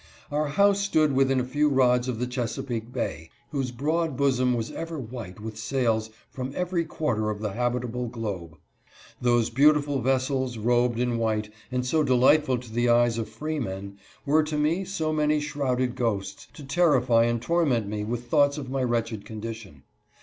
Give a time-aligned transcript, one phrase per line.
[0.31, 4.71] Our house stood within a few rods of the Chesapeake bay, whose broad bosom was
[4.71, 8.57] ever white with sails from every quarter of the habitable globe.
[9.21, 13.99] Those beautiful vessels, robed in white, and so delightful to the eyes of free men,
[14.25, 18.71] were to me so many shrouded ghosts, to terrify and torment me with thoughts of
[18.71, 19.83] my wretched condition.